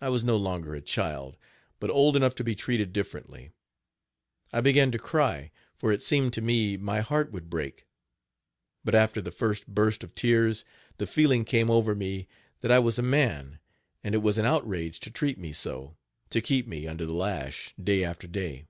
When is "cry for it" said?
5.00-6.00